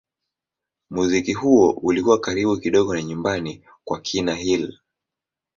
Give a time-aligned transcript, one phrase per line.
[0.89, 4.79] Muziki huo ulikuwa karibu kidogo na nyumbani kwa kina Hill.